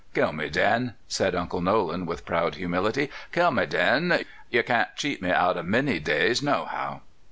"Kill 0.15 0.31
me, 0.33 0.49
den," 0.49 0.95
said 1.07 1.35
Uncle 1.35 1.61
Nolan, 1.61 2.07
with 2.07 2.25
proud 2.25 2.55
humility; 2.55 3.11
"kill 3.31 3.51
me, 3.51 3.67
den; 3.67 4.25
3^er 4.51 4.65
can't 4.65 4.95
cheat 4.95 5.21
me 5.21 5.29
out 5.29 5.57
uv 5.57 5.65
many 5.65 5.99
days, 5.99 6.41
nohow." 6.41 7.01